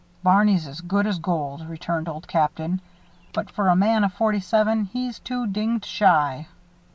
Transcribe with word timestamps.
"Barney's 0.23 0.65
as 0.67 0.81
good 0.81 1.05
as 1.05 1.19
gold," 1.19 1.69
returned 1.69 2.09
Old 2.09 2.27
Captain. 2.27 2.81
"But, 3.33 3.51
for 3.51 3.67
a 3.67 3.75
man 3.75 4.03
of 4.03 4.11
forty 4.11 4.39
seven, 4.39 4.85
he's 4.85 5.19
too 5.19 5.45
dinged 5.45 5.85
shy. 5.85 6.47